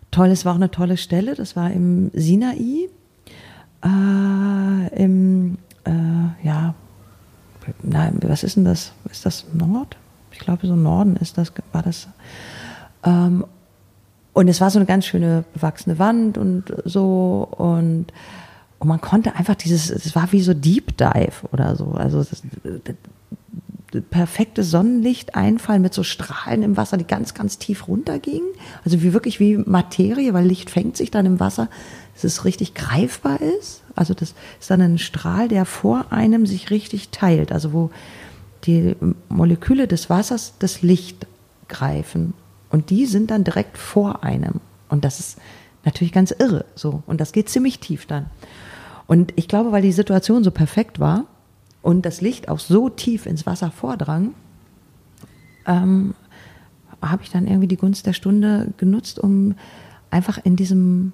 [0.09, 0.29] toll.
[0.29, 2.87] Es war auch eine tolle Stelle, das war im Sinai,
[3.83, 6.75] äh, im, äh, ja,
[7.83, 8.91] nein, was ist denn das?
[9.09, 9.97] Ist das Nord?
[10.31, 12.07] Ich glaube, so Norden ist das, war das.
[13.03, 13.45] Ähm,
[14.33, 18.07] und es war so eine ganz schöne bewachsene Wand und so und,
[18.79, 21.91] und man konnte einfach dieses, es war wie so Deep Dive oder so.
[21.91, 22.95] Also das, das,
[23.91, 28.47] das perfekte Sonnenlicht einfallen mit so Strahlen im Wasser, die ganz, ganz tief runtergingen.
[28.85, 31.67] Also wie wirklich wie Materie, weil Licht fängt sich dann im Wasser,
[32.13, 33.80] dass es richtig greifbar ist.
[33.95, 37.51] Also das ist dann ein Strahl, der vor einem sich richtig teilt.
[37.51, 37.91] Also wo
[38.65, 38.95] die
[39.29, 41.27] Moleküle des Wassers das Licht
[41.67, 42.33] greifen.
[42.69, 44.61] Und die sind dann direkt vor einem.
[44.89, 45.39] Und das ist
[45.83, 46.65] natürlich ganz irre.
[46.75, 47.03] So.
[47.07, 48.27] Und das geht ziemlich tief dann.
[49.07, 51.25] Und ich glaube, weil die Situation so perfekt war
[51.81, 54.33] und das Licht auch so tief ins Wasser vordrang,
[55.65, 56.13] ähm,
[57.01, 59.55] habe ich dann irgendwie die Gunst der Stunde genutzt, um
[60.11, 61.13] einfach in diesem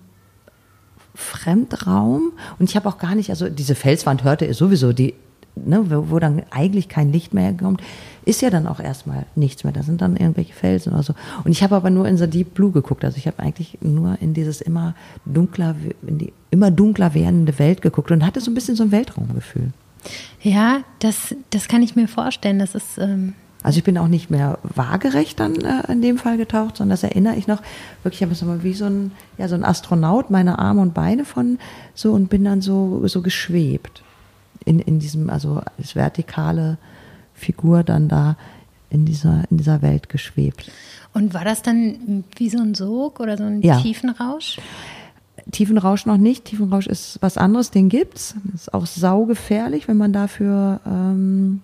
[1.17, 5.15] Fremdraum und ich habe auch gar nicht, also diese Felswand hörte ihr sowieso, die
[5.55, 7.81] ne, wo, wo, dann eigentlich kein Licht mehr kommt,
[8.23, 9.73] ist ja dann auch erstmal nichts mehr.
[9.73, 11.13] Da sind dann irgendwelche Felsen oder so.
[11.43, 13.03] Und ich habe aber nur in so Deep Blue geguckt.
[13.03, 15.75] Also ich habe eigentlich nur in dieses immer dunkler,
[16.05, 19.71] in die immer dunkler werdende Welt geguckt und hatte so ein bisschen so ein Weltraumgefühl.
[20.41, 22.59] Ja, das, das kann ich mir vorstellen.
[22.59, 22.97] Das ist.
[22.97, 23.33] Ähm
[23.67, 27.03] also ich bin auch nicht mehr waagerecht dann äh, in dem Fall getaucht, sondern das
[27.03, 27.61] erinnere ich noch
[28.01, 31.25] wirklich, ich habe mal wie so ein, ja, so ein Astronaut meine Arme und Beine
[31.25, 31.59] von
[31.93, 34.03] so und bin dann so, so geschwebt
[34.63, 36.77] in, in diesem, also als vertikale
[37.33, 38.37] Figur dann da
[38.89, 40.71] in dieser, in dieser Welt geschwebt.
[41.13, 43.81] Und war das dann wie so ein Sog oder so ein ja.
[43.81, 44.61] Tiefenrausch?
[45.51, 46.45] Tiefenrausch noch nicht.
[46.45, 48.33] Tiefenrausch ist was anderes, den gibt's.
[48.55, 51.63] Ist auch saugefährlich, wenn man dafür ähm,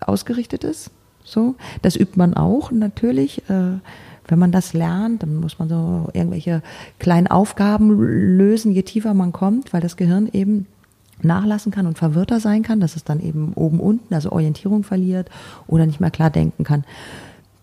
[0.00, 0.90] ausgerichtet ist.
[1.24, 3.48] So, das übt man auch natürlich.
[3.48, 3.78] Äh,
[4.26, 6.62] wenn man das lernt, dann muss man so irgendwelche
[7.00, 7.90] kleinen Aufgaben
[8.36, 10.66] lösen, je tiefer man kommt, weil das Gehirn eben
[11.22, 15.28] nachlassen kann und verwirrter sein kann, dass es dann eben oben unten, also Orientierung verliert
[15.66, 16.84] oder nicht mehr klar denken kann.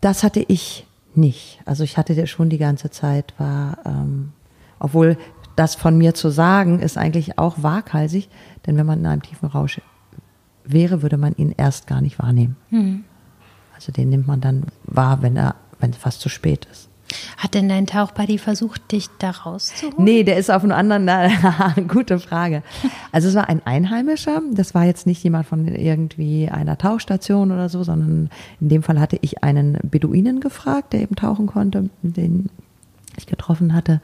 [0.01, 1.59] Das hatte ich nicht.
[1.65, 4.33] Also ich hatte der schon die ganze Zeit, war, ähm,
[4.79, 5.17] obwohl
[5.55, 8.29] das von mir zu sagen, ist eigentlich auch waghalsig,
[8.65, 9.81] denn wenn man in einem tiefen Rausch
[10.71, 12.55] wäre, würde man ihn erst gar nicht wahrnehmen.
[12.69, 13.03] Mhm.
[13.75, 16.89] Also den nimmt man dann wahr, wenn er, wenn es fast zu spät ist.
[17.37, 20.03] Hat denn dein Tauchbuddy versucht, dich da rauszuholen?
[20.03, 21.29] Nee, der ist auf einem anderen, na,
[21.87, 22.63] gute Frage.
[23.11, 27.69] Also es war ein Einheimischer, das war jetzt nicht jemand von irgendwie einer Tauchstation oder
[27.69, 32.49] so, sondern in dem Fall hatte ich einen Beduinen gefragt, der eben tauchen konnte, den
[33.17, 34.01] ich getroffen hatte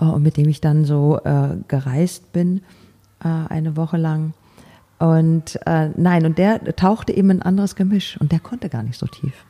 [0.00, 2.62] äh, und mit dem ich dann so äh, gereist bin,
[3.22, 4.32] äh, eine Woche lang.
[4.98, 8.98] Und äh, nein, und der tauchte eben ein anderes Gemisch und der konnte gar nicht
[8.98, 9.44] so tief.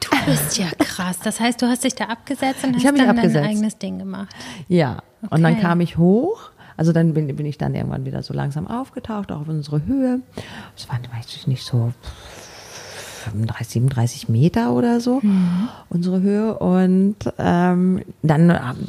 [0.00, 1.18] Du bist ja krass.
[1.20, 3.36] Das heißt, du hast dich da abgesetzt und hast dann abgesetzt.
[3.36, 4.34] dein eigenes Ding gemacht.
[4.68, 5.02] Ja.
[5.22, 5.34] Okay.
[5.34, 6.50] Und dann kam ich hoch.
[6.76, 10.20] Also dann bin, bin, ich dann irgendwann wieder so langsam aufgetaucht, auch auf unsere Höhe.
[10.76, 11.92] Es waren, weiß ich nicht, so
[13.24, 15.68] 35, 37 Meter oder so, mhm.
[15.90, 16.58] unsere Höhe.
[16.58, 18.88] Und ähm, dann ähm,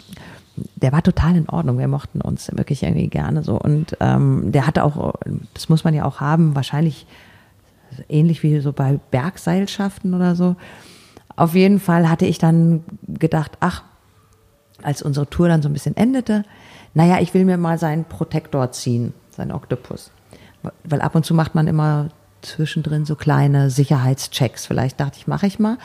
[0.56, 1.78] der war total in Ordnung.
[1.78, 3.60] Wir mochten uns wirklich irgendwie gerne so.
[3.60, 5.14] Und ähm, der hatte auch,
[5.54, 7.08] das muss man ja auch haben, wahrscheinlich
[8.10, 10.56] ähnlich wie so bei Bergseilschaften oder so.
[11.36, 13.84] Auf jeden Fall hatte ich dann gedacht, ach,
[14.82, 16.44] als unsere Tour dann so ein bisschen endete,
[16.94, 20.12] naja, ich will mir mal seinen Protektor ziehen, seinen Oktopus.
[20.84, 22.10] Weil ab und zu macht man immer
[22.42, 24.66] zwischendrin so kleine Sicherheitschecks.
[24.66, 25.78] Vielleicht dachte ich, mache ich mal.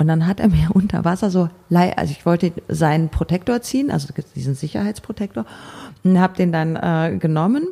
[0.00, 4.08] Und dann hat er mir unter Wasser so, also ich wollte seinen Protektor ziehen, also
[4.34, 5.44] diesen Sicherheitsprotektor,
[6.02, 7.64] und habe den dann äh, genommen.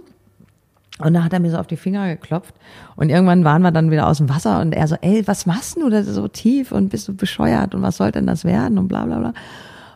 [0.98, 2.54] Und dann hat er mir so auf die Finger geklopft.
[2.96, 5.76] Und irgendwann waren wir dann wieder aus dem Wasser und er so, ey, was machst
[5.76, 8.88] du da so tief und bist du bescheuert und was soll denn das werden und
[8.88, 9.32] bla bla bla.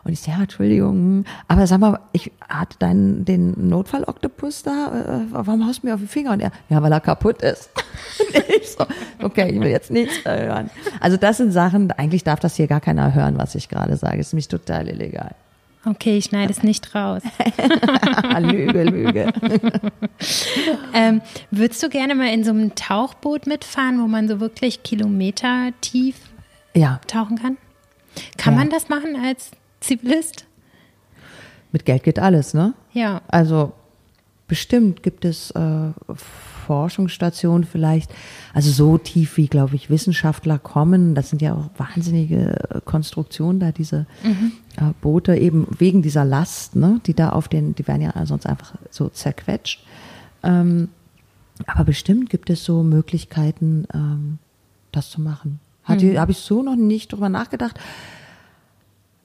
[0.05, 1.25] Und ich so, ja, Entschuldigung, hm.
[1.47, 6.01] aber sag mal, ich hatte deinen, den Notfall-Oktopus da, äh, warum haust du mir auf
[6.01, 6.31] die Finger?
[6.31, 7.69] Und er, ja, weil er kaputt ist.
[8.59, 8.85] Ich so,
[9.21, 10.69] okay, ich will jetzt nichts hören.
[10.99, 14.19] Also das sind Sachen, eigentlich darf das hier gar keiner hören, was ich gerade sage.
[14.19, 15.35] Ist mich total illegal.
[15.85, 17.21] Okay, ich schneide es nicht raus.
[18.39, 19.33] Lüge, Lüge.
[20.93, 25.71] ähm, würdest du gerne mal in so einem Tauchboot mitfahren, wo man so wirklich Kilometer
[25.81, 26.15] tief
[26.73, 26.99] ja.
[27.07, 27.57] tauchen kann?
[28.37, 28.59] Kann ja.
[28.59, 29.51] man das machen als
[29.83, 30.45] Zivilist?
[31.71, 32.73] Mit Geld geht alles, ne?
[32.93, 33.21] Ja.
[33.27, 33.73] Also
[34.47, 35.89] bestimmt gibt es äh,
[36.67, 38.11] Forschungsstationen vielleicht,
[38.53, 41.15] also so tief wie, glaube ich, Wissenschaftler kommen.
[41.15, 44.53] Das sind ja auch wahnsinnige äh, Konstruktionen da, diese mhm.
[44.77, 48.45] äh, Boote, eben wegen dieser Last, ne, die da auf den, die werden ja sonst
[48.45, 49.83] einfach so zerquetscht.
[50.43, 50.89] Ähm,
[51.67, 54.39] aber bestimmt gibt es so Möglichkeiten, ähm,
[54.91, 55.59] das zu machen.
[55.87, 56.17] Mhm.
[56.17, 57.77] Habe ich so noch nicht drüber nachgedacht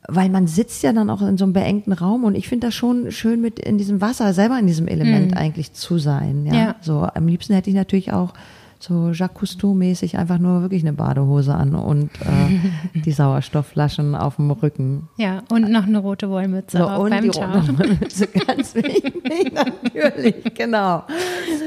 [0.07, 2.75] weil man sitzt ja dann auch in so einem beengten Raum und ich finde das
[2.75, 5.37] schon schön mit in diesem Wasser, selber in diesem Element mhm.
[5.37, 6.47] eigentlich zu sein.
[6.47, 6.55] Ja?
[6.55, 6.75] ja.
[6.81, 8.33] So am liebsten hätte ich natürlich auch
[8.81, 14.51] so Jacques Cousteau-mäßig einfach nur wirklich eine Badehose an und äh, die Sauerstoffflaschen auf dem
[14.51, 15.09] Rücken.
[15.17, 19.13] Ja, und noch eine rote Wollmütze so, und beim die rote Wollmütze, ganz wichtig,
[19.53, 21.05] natürlich, genau.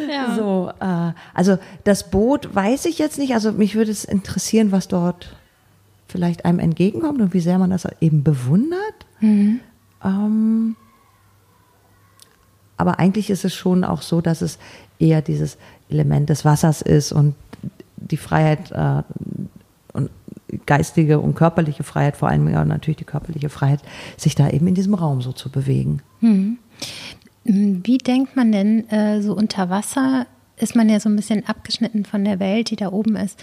[0.10, 0.36] Ja.
[0.36, 4.88] So, äh, also das Boot weiß ich jetzt nicht, also mich würde es interessieren, was
[4.88, 5.36] dort
[6.12, 9.06] vielleicht einem entgegenkommt und wie sehr man das eben bewundert.
[9.20, 9.62] Mhm.
[10.04, 10.76] Ähm,
[12.78, 14.58] aber eigentlich ist es schon auch so, dass es
[15.00, 15.58] eher dieses
[15.90, 17.36] Element des Wassers ist und
[17.96, 19.04] die Freiheit äh,
[19.94, 20.10] und
[20.66, 23.82] geistige und körperliche Freiheit, vor allem ja natürlich die körperliche Freiheit,
[24.18, 26.02] sich da eben in diesem Raum so zu bewegen.
[26.20, 26.58] Mhm.
[27.44, 30.28] Wie denkt man denn äh, so unter Wasser?
[30.62, 33.40] Ist man ja so ein bisschen abgeschnitten von der Welt, die da oben ist.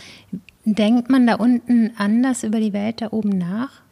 [0.64, 3.82] Denkt man da unten anders über die Welt da oben nach?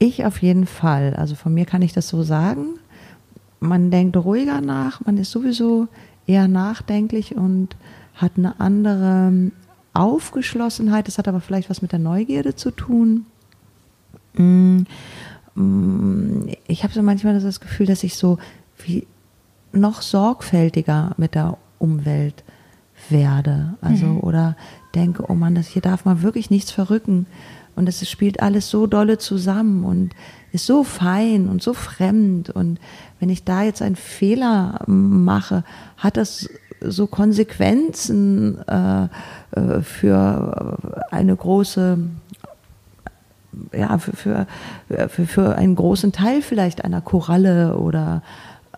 [0.00, 1.14] Ich auf jeden Fall.
[1.14, 2.78] Also von mir kann ich das so sagen.
[3.60, 5.86] Man denkt ruhiger nach, man ist sowieso
[6.26, 7.76] eher nachdenklich und
[8.14, 9.52] hat eine andere
[9.94, 11.06] Aufgeschlossenheit.
[11.06, 13.26] Das hat aber vielleicht was mit der Neugierde zu tun.
[14.34, 14.82] Mm,
[15.54, 18.38] mm, ich habe so manchmal das Gefühl, dass ich so
[18.78, 19.06] wie
[19.72, 22.44] noch sorgfältiger mit der Umwelt
[23.08, 23.74] werde.
[23.80, 24.20] Also, mhm.
[24.20, 24.56] oder
[24.94, 27.26] denke, oh Mann, das hier darf man wirklich nichts verrücken.
[27.76, 30.10] Und es spielt alles so dolle zusammen und
[30.52, 32.50] ist so fein und so fremd.
[32.50, 32.80] Und
[33.20, 35.62] wenn ich da jetzt einen Fehler mache,
[35.96, 36.48] hat das
[36.80, 39.04] so Konsequenzen äh,
[39.52, 40.78] äh für
[41.10, 41.98] eine große,
[43.72, 44.46] ja, für, für,
[45.08, 48.22] für, für einen großen Teil vielleicht einer Koralle oder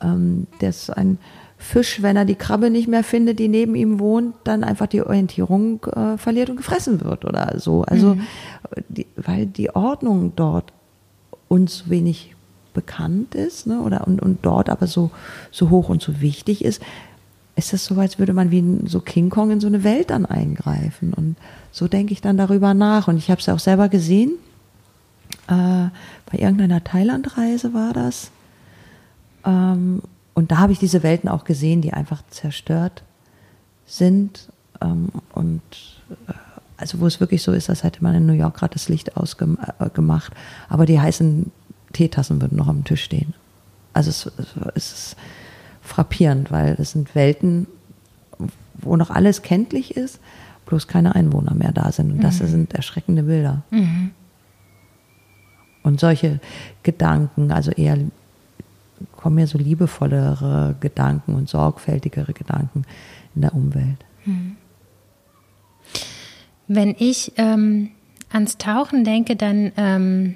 [0.02, 1.18] ähm, das ein
[1.60, 5.02] Fisch, wenn er die Krabbe nicht mehr findet, die neben ihm wohnt, dann einfach die
[5.02, 7.82] Orientierung äh, verliert und gefressen wird oder so.
[7.82, 8.22] Also, mhm.
[8.88, 10.72] die, weil die Ordnung dort
[11.48, 12.34] uns wenig
[12.72, 15.10] bekannt ist, ne, oder und, und dort aber so,
[15.50, 16.80] so hoch und so wichtig ist,
[17.56, 20.24] ist es so, als würde man wie so King Kong in so eine Welt dann
[20.24, 21.12] eingreifen.
[21.12, 21.36] Und
[21.72, 23.06] so denke ich dann darüber nach.
[23.06, 24.32] Und ich habe es ja auch selber gesehen.
[25.46, 25.90] Äh,
[26.30, 28.30] bei irgendeiner Thailandreise war das.
[29.44, 30.00] Ähm,
[30.34, 33.02] und da habe ich diese Welten auch gesehen, die einfach zerstört
[33.86, 34.48] sind.
[34.80, 35.62] Ähm, und
[36.28, 36.32] äh,
[36.76, 39.16] also wo es wirklich so ist, als hätte man in New York gerade das Licht
[39.16, 40.32] ausgemacht.
[40.32, 40.36] Äh,
[40.68, 41.50] Aber die heißen
[41.92, 43.34] Teetassen würden noch am Tisch stehen.
[43.92, 44.30] Also es,
[44.74, 45.16] es ist
[45.82, 47.66] frappierend, weil es sind Welten,
[48.74, 50.20] wo noch alles kenntlich ist,
[50.66, 52.12] bloß keine Einwohner mehr da sind.
[52.12, 52.22] Und mhm.
[52.22, 53.62] das sind erschreckende Bilder.
[53.70, 54.12] Mhm.
[55.82, 56.40] Und solche
[56.82, 57.98] Gedanken, also eher
[59.16, 62.84] kommen mir so liebevollere Gedanken und sorgfältigere Gedanken
[63.34, 64.04] in der Umwelt.
[64.24, 64.56] Hm.
[66.68, 67.90] Wenn ich ähm,
[68.30, 70.34] ans Tauchen denke, dann, ähm,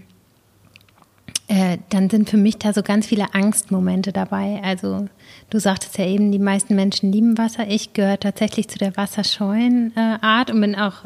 [1.48, 4.60] äh, dann sind für mich da so ganz viele Angstmomente dabei.
[4.64, 5.08] Also
[5.50, 7.68] du sagtest ja eben, die meisten Menschen lieben Wasser.
[7.68, 11.04] Ich gehöre tatsächlich zu der wasserscheuen äh, Art und bin auch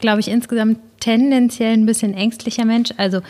[0.00, 2.90] glaube ich, insgesamt tendenziell ein bisschen ängstlicher Mensch.
[2.96, 3.20] Also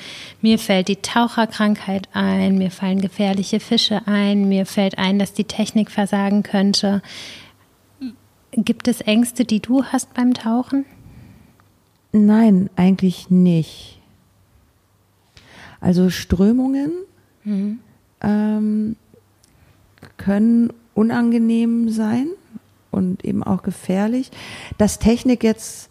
[0.40, 5.44] mir fällt die Taucherkrankheit ein, mir fallen gefährliche Fische ein, mir fällt ein, dass die
[5.44, 7.02] Technik versagen könnte.
[8.52, 10.84] Gibt es Ängste, die du hast beim Tauchen?
[12.12, 14.00] Nein, eigentlich nicht.
[15.80, 16.92] Also Strömungen
[17.44, 17.78] mhm.
[18.20, 18.96] ähm,
[20.16, 22.26] können unangenehm sein
[22.90, 24.30] und eben auch gefährlich.
[24.76, 25.89] Dass Technik jetzt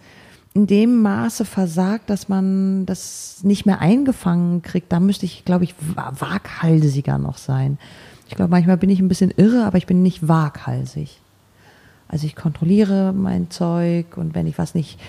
[0.59, 5.63] in dem Maße versagt, dass man das nicht mehr eingefangen kriegt, da müsste ich, glaube
[5.63, 7.77] ich, waghalsiger noch sein.
[8.27, 11.21] Ich glaube, manchmal bin ich ein bisschen irre, aber ich bin nicht waghalsig.
[12.09, 14.99] Also ich kontrolliere mein Zeug und wenn ich was nicht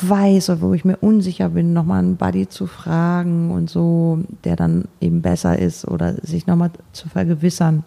[0.00, 4.56] weiß oder wo ich mir unsicher bin, nochmal einen Buddy zu fragen und so, der
[4.56, 7.84] dann eben besser ist oder sich nochmal zu vergewissern.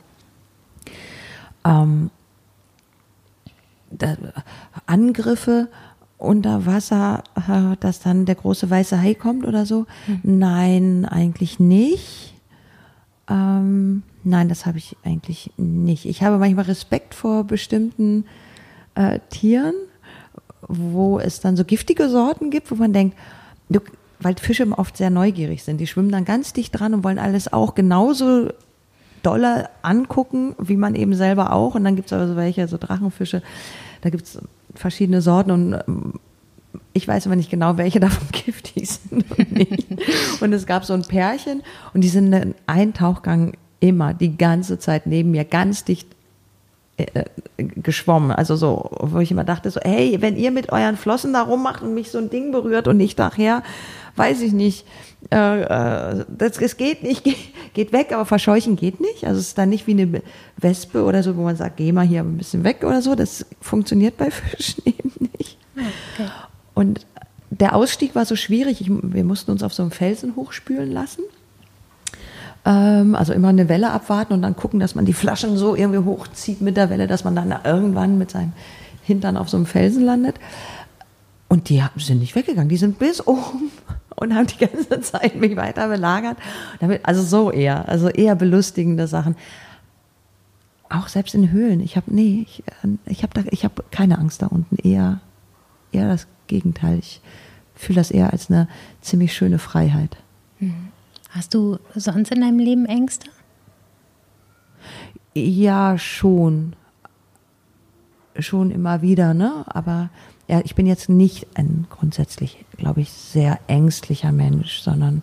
[1.65, 2.11] Ähm,
[3.89, 4.15] da,
[4.85, 5.67] Angriffe
[6.17, 9.85] unter Wasser, äh, dass dann der große weiße Hai kommt oder so?
[10.05, 10.19] Hm.
[10.23, 12.33] Nein, eigentlich nicht.
[13.29, 16.05] Ähm, nein, das habe ich eigentlich nicht.
[16.05, 18.25] Ich habe manchmal Respekt vor bestimmten
[18.95, 19.75] äh, Tieren,
[20.61, 23.17] wo es dann so giftige Sorten gibt, wo man denkt,
[23.69, 23.79] du,
[24.19, 27.51] weil Fische oft sehr neugierig sind, die schwimmen dann ganz dicht dran und wollen alles
[27.53, 28.49] auch genauso
[29.21, 31.75] doller angucken, wie man eben selber auch.
[31.75, 33.43] Und dann gibt es aber so welche, so Drachenfische,
[34.01, 34.39] da gibt es
[34.79, 36.13] verschiedene Sorten und ähm,
[36.93, 39.87] ich weiß aber nicht genau, welche davon giftig sind und nicht.
[40.41, 41.61] Und es gab so ein Pärchen
[41.93, 46.07] und die sind in einen Tauchgang immer die ganze Zeit neben mir ganz dicht
[46.97, 47.05] äh,
[47.57, 48.31] äh, geschwommen.
[48.31, 51.83] Also so, wo ich immer dachte so, hey, wenn ihr mit euren Flossen da rummacht
[51.83, 53.61] und mich so ein Ding berührt und ich nachher,
[54.15, 54.85] weiß ich nicht,
[55.31, 57.37] äh, äh das, es geht nicht, geht,
[57.75, 59.25] geht weg, aber verscheuchen geht nicht.
[59.25, 60.23] Also es ist dann nicht wie eine
[60.57, 63.13] Wespe oder so, wo man sagt, geh mal hier ein bisschen weg oder so.
[63.13, 65.59] Das funktioniert bei Fischen eben nicht.
[65.75, 66.29] Okay.
[66.73, 67.05] Und
[67.51, 68.81] der Ausstieg war so schwierig.
[68.81, 71.21] Ich, wir mussten uns auf so einem Felsen hochspülen lassen.
[72.67, 76.03] Ähm, also immer eine Welle abwarten und dann gucken, dass man die Flaschen so irgendwie
[76.03, 78.51] hochzieht mit der Welle, dass man dann irgendwann mit seinem
[79.03, 80.35] Hintern auf so einem Felsen landet.
[81.47, 83.71] Und die sind nicht weggegangen, die sind bis oben
[84.17, 86.37] und haben die ganze Zeit mich weiter belagert.
[87.03, 89.37] also so eher, also eher belustigende Sachen.
[90.89, 91.79] Auch selbst in Höhlen.
[91.79, 93.49] Ich habe nee, ich, äh, ich habe da,
[93.91, 94.75] keine Angst da unten.
[94.75, 95.21] Eher,
[95.93, 96.99] eher das Gegenteil.
[96.99, 97.21] Ich
[97.75, 98.67] fühle das eher als eine
[98.99, 100.17] ziemlich schöne Freiheit.
[100.59, 100.89] Mhm.
[101.29, 103.29] Hast du sonst in deinem Leben Ängste?
[105.33, 106.75] Ja, schon.
[108.39, 109.65] Schon immer wieder, ne?
[109.67, 110.09] Aber
[110.47, 115.21] ja, ich bin jetzt nicht ein grundsätzlich, glaube ich, sehr ängstlicher Mensch, sondern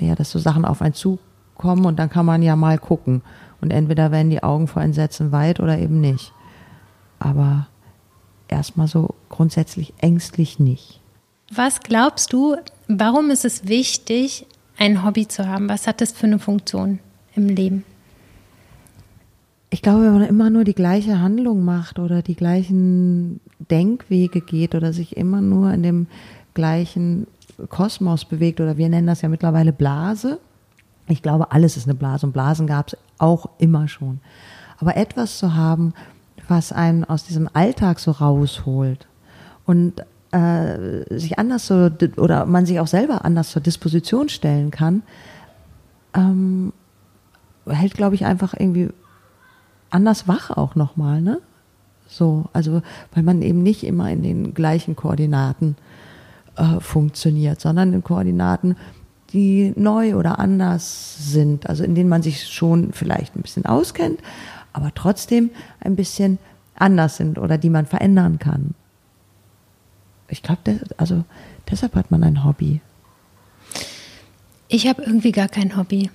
[0.00, 3.22] ja, dass so Sachen auf einen zukommen und dann kann man ja mal gucken.
[3.60, 6.32] Und entweder werden die Augen vor Entsetzen weit oder eben nicht.
[7.18, 7.68] Aber
[8.48, 11.00] erstmal so grundsätzlich ängstlich nicht.
[11.54, 12.56] Was glaubst du,
[12.88, 14.46] warum ist es wichtig,
[14.78, 15.68] ein Hobby zu haben?
[15.68, 16.98] Was hat das für eine Funktion
[17.34, 17.84] im Leben?
[19.70, 24.74] Ich glaube, wenn man immer nur die gleiche Handlung macht oder die gleichen Denkwege geht
[24.74, 26.06] oder sich immer nur in dem
[26.52, 27.26] gleichen
[27.68, 30.38] Kosmos bewegt oder wir nennen das ja mittlerweile Blase.
[31.08, 34.20] Ich glaube, alles ist eine Blase und Blasen gab es auch immer schon.
[34.78, 35.94] Aber etwas zu haben,
[36.48, 39.06] was einen aus diesem Alltag so rausholt
[39.64, 45.02] und äh, sich anders so oder man sich auch selber anders zur Disposition stellen kann,
[46.14, 46.72] ähm,
[47.66, 48.88] hält, glaube ich, einfach irgendwie
[49.90, 51.40] anders wach auch nochmal, ne?
[52.08, 52.82] So, also
[53.14, 55.76] weil man eben nicht immer in den gleichen Koordinaten
[56.56, 58.76] äh, funktioniert, sondern in Koordinaten,
[59.32, 64.20] die neu oder anders sind, also in denen man sich schon vielleicht ein bisschen auskennt,
[64.74, 66.38] aber trotzdem ein bisschen
[66.74, 68.74] anders sind oder die man verändern kann.
[70.32, 71.24] Ich glaube, also
[71.70, 72.80] deshalb hat man ein Hobby.
[74.68, 76.10] Ich habe irgendwie gar kein Hobby.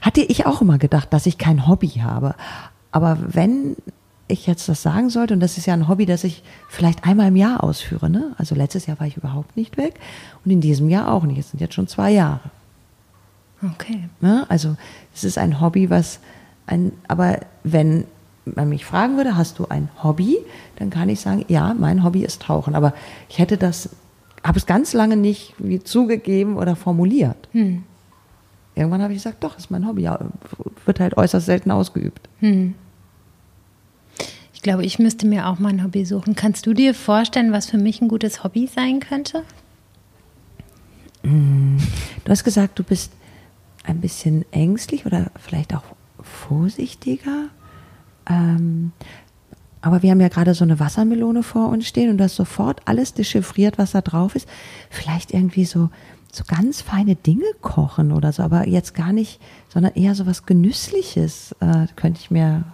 [0.00, 2.34] Hatte ich auch immer gedacht, dass ich kein Hobby habe.
[2.90, 3.76] Aber wenn
[4.28, 7.28] ich jetzt das sagen sollte, und das ist ja ein Hobby, das ich vielleicht einmal
[7.28, 8.34] im Jahr ausführe, ne?
[8.38, 10.00] Also letztes Jahr war ich überhaupt nicht weg
[10.44, 11.38] und in diesem Jahr auch nicht.
[11.38, 12.50] Es sind jetzt schon zwei Jahre.
[13.62, 14.08] Okay.
[14.22, 14.46] Ne?
[14.48, 14.76] Also
[15.14, 16.20] es ist ein Hobby, was
[16.66, 18.04] ein, aber wenn
[18.54, 20.38] man mich fragen würde, hast du ein Hobby,
[20.76, 22.74] dann kann ich sagen, ja, mein Hobby ist Tauchen.
[22.74, 22.94] Aber
[23.28, 23.90] ich hätte das,
[24.44, 27.48] habe es ganz lange nicht wie zugegeben oder formuliert.
[27.52, 27.84] Hm.
[28.74, 30.02] Irgendwann habe ich gesagt, doch, ist mein Hobby.
[30.02, 30.18] Ja,
[30.84, 32.28] wird halt äußerst selten ausgeübt.
[32.40, 32.74] Hm.
[34.54, 36.34] Ich glaube, ich müsste mir auch mal ein Hobby suchen.
[36.34, 39.42] Kannst du dir vorstellen, was für mich ein gutes Hobby sein könnte?
[41.22, 41.78] Hm.
[42.24, 43.12] Du hast gesagt, du bist
[43.84, 45.84] ein bisschen ängstlich oder vielleicht auch
[46.22, 47.48] vorsichtiger.
[48.28, 48.92] Ähm,
[49.80, 52.80] aber wir haben ja gerade so eine Wassermelone vor uns stehen und du hast sofort
[52.84, 54.48] alles dechiffriert, was da drauf ist.
[54.90, 55.90] Vielleicht irgendwie so,
[56.32, 60.46] so ganz feine Dinge kochen oder so, aber jetzt gar nicht, sondern eher so was
[60.46, 62.64] Genüssliches, äh, könnte ich mir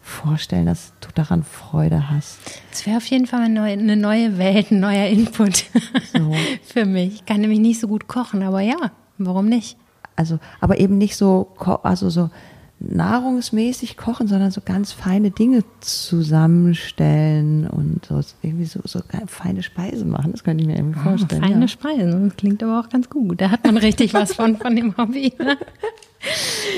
[0.00, 2.38] vorstellen, dass du daran Freude hast.
[2.72, 5.64] Es wäre auf jeden Fall eine neue, eine neue Welt, ein neuer Input
[6.12, 6.34] so.
[6.62, 7.14] für mich.
[7.16, 9.76] Ich kann nämlich nicht so gut kochen, aber ja, warum nicht?
[10.16, 12.30] Also, aber eben nicht so, also so
[12.80, 20.10] nahrungsmäßig kochen, sondern so ganz feine Dinge zusammenstellen und so irgendwie so, so feine Speisen
[20.10, 20.32] machen.
[20.32, 21.42] Das könnte ich mir irgendwie ah, vorstellen.
[21.44, 21.68] Oh, feine ja.
[21.68, 23.40] Speisen, das klingt aber auch ganz gut.
[23.40, 25.32] Da hat man richtig was von, von dem Hobby.
[25.38, 25.58] Ne?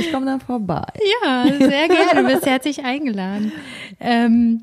[0.01, 0.87] Ich komme dann vorbei.
[1.25, 2.23] Ja, sehr gerne.
[2.23, 3.53] Du bist herzlich eingeladen.
[4.01, 4.63] Ähm,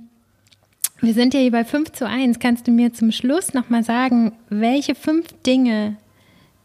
[1.01, 2.39] wir sind ja hier bei 5 zu 1.
[2.39, 5.95] Kannst du mir zum Schluss nochmal sagen, welche fünf Dinge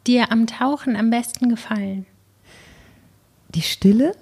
[0.07, 2.07] dir am Tauchen am besten gefallen?
[3.55, 4.15] Die Stille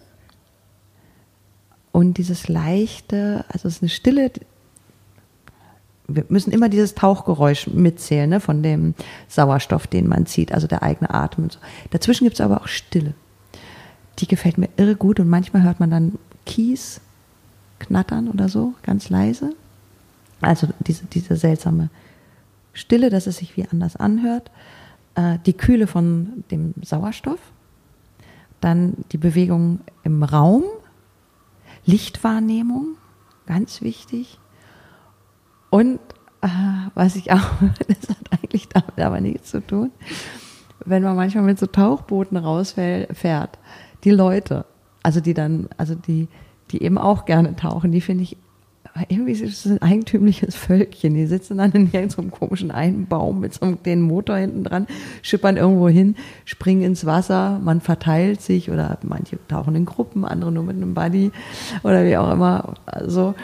[1.92, 4.30] und dieses leichte, also es ist eine Stille,
[6.08, 8.94] wir müssen immer dieses Tauchgeräusch mitzählen, ne, von dem
[9.28, 11.58] Sauerstoff, den man zieht, also der eigene Atem und so.
[11.90, 13.14] Dazwischen gibt es aber auch Stille.
[14.18, 17.00] Die gefällt mir irre gut und manchmal hört man dann Kies
[17.78, 19.54] knattern oder so, ganz leise.
[20.40, 21.88] Also diese, diese seltsame
[22.72, 24.50] Stille, dass es sich wie anders anhört.
[25.14, 27.38] Äh, die Kühle von dem Sauerstoff.
[28.60, 30.64] Dann die Bewegung im Raum,
[31.84, 32.96] Lichtwahrnehmung,
[33.46, 34.38] ganz wichtig.
[35.70, 36.00] Und
[36.42, 36.48] äh,
[36.94, 37.38] was ich auch,
[37.88, 39.90] das hat eigentlich damit aber nichts zu tun,
[40.84, 43.58] wenn man manchmal mit so Tauchbooten rausfährt,
[44.04, 44.64] die Leute,
[45.02, 46.28] also die dann, also die,
[46.70, 48.36] die eben auch gerne tauchen, die finde ich
[49.08, 51.14] irgendwie ist es ein eigentümliches Völkchen.
[51.14, 54.86] Die sitzen dann in irgendeinem komischen Einbaum mit so einem den Motor hinten dran,
[55.22, 60.52] schippern irgendwo hin, springen ins Wasser, man verteilt sich oder manche tauchen in Gruppen, andere
[60.52, 61.32] nur mit einem Buddy
[61.82, 62.74] oder wie auch immer.
[62.84, 63.34] Also,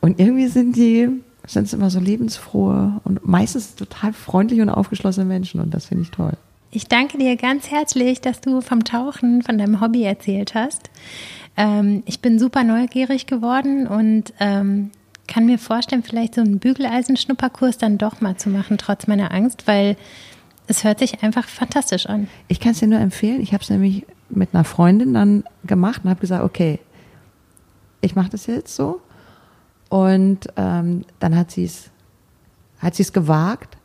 [0.00, 1.08] und irgendwie sind die,
[1.46, 6.10] sind immer so lebensfrohe und meistens total freundliche und aufgeschlossene Menschen und das finde ich
[6.10, 6.32] toll.
[6.70, 10.90] Ich danke dir ganz herzlich, dass du vom Tauchen, von deinem Hobby erzählt hast.
[11.58, 14.92] Ähm, ich bin super neugierig geworden und ähm,
[15.26, 19.66] kann mir vorstellen, vielleicht so einen Bügeleisenschnupperkurs dann doch mal zu machen, trotz meiner Angst,
[19.66, 19.96] weil
[20.68, 22.28] es hört sich einfach fantastisch an.
[22.46, 23.40] Ich kann es dir nur empfehlen.
[23.40, 26.78] Ich habe es nämlich mit einer Freundin dann gemacht und habe gesagt, okay,
[28.02, 29.00] ich mache das jetzt so.
[29.88, 31.90] Und ähm, dann hat sie es
[32.78, 33.76] hat sie es gewagt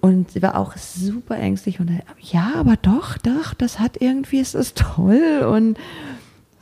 [0.00, 1.90] und sie war auch super ängstlich und
[2.20, 5.76] ja, aber doch, doch, das hat irgendwie, es ist toll und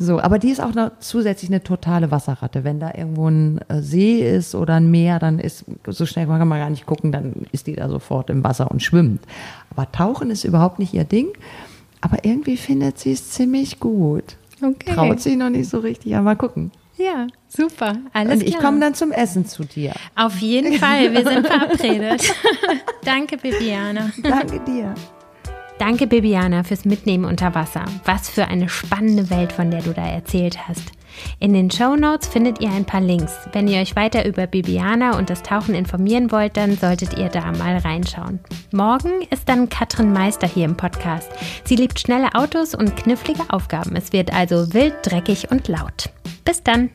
[0.02, 2.64] so, aber die ist auch noch zusätzlich eine totale Wasserratte.
[2.64, 6.48] Wenn da irgendwo ein äh, See ist oder ein Meer, dann ist so schnell kann
[6.48, 9.22] man gar nicht gucken, dann ist die da sofort im Wasser und schwimmt.
[9.70, 11.28] Aber Tauchen ist überhaupt nicht ihr Ding.
[12.00, 14.36] Aber irgendwie findet sie es ziemlich gut.
[14.60, 14.92] Okay.
[14.92, 16.72] Traut sich noch nicht so richtig, aber mal gucken.
[16.96, 17.96] Ja, super.
[18.12, 19.92] Alles Und ich komme dann zum Essen zu dir.
[20.14, 22.22] Auf jeden Fall, wir sind verabredet.
[23.04, 24.10] Danke, Bibiana.
[24.22, 24.94] Danke dir.
[25.78, 27.84] Danke, Bibiana, fürs Mitnehmen unter Wasser.
[28.04, 30.92] Was für eine spannende Welt, von der du da erzählt hast.
[31.38, 33.32] In den Show Notes findet ihr ein paar Links.
[33.52, 37.52] Wenn ihr euch weiter über Bibiana und das Tauchen informieren wollt, dann solltet ihr da
[37.52, 38.40] mal reinschauen.
[38.72, 41.30] Morgen ist dann Katrin Meister hier im Podcast.
[41.64, 43.96] Sie liebt schnelle Autos und knifflige Aufgaben.
[43.96, 46.10] Es wird also wild, dreckig und laut.
[46.44, 46.90] Bis dann!